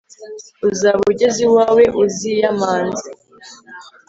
[0.69, 3.09] uzaba ugeze iwawe uziyamanze